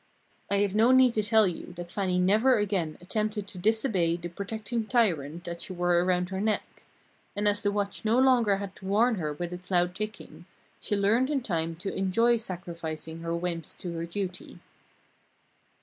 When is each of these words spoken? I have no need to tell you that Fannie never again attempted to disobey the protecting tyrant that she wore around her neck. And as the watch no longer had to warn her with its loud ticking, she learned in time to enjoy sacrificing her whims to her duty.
I 0.49 0.55
have 0.61 0.73
no 0.73 0.91
need 0.91 1.13
to 1.13 1.21
tell 1.21 1.45
you 1.45 1.75
that 1.77 1.91
Fannie 1.91 2.17
never 2.17 2.57
again 2.57 2.97
attempted 2.99 3.47
to 3.47 3.59
disobey 3.59 4.15
the 4.17 4.29
protecting 4.29 4.87
tyrant 4.87 5.43
that 5.43 5.61
she 5.61 5.73
wore 5.73 5.99
around 5.99 6.31
her 6.31 6.41
neck. 6.41 6.81
And 7.35 7.47
as 7.47 7.61
the 7.61 7.71
watch 7.71 8.03
no 8.03 8.17
longer 8.17 8.57
had 8.57 8.75
to 8.77 8.85
warn 8.85 9.17
her 9.19 9.31
with 9.31 9.53
its 9.53 9.69
loud 9.69 9.93
ticking, 9.93 10.45
she 10.79 10.95
learned 10.95 11.29
in 11.29 11.41
time 11.43 11.75
to 11.75 11.93
enjoy 11.93 12.37
sacrificing 12.37 13.19
her 13.19 13.35
whims 13.35 13.75
to 13.75 13.91
her 13.93 14.07
duty. 14.07 14.57